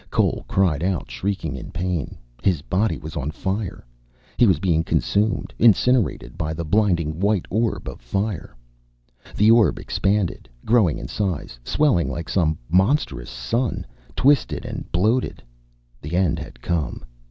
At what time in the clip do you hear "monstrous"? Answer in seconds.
12.67-13.29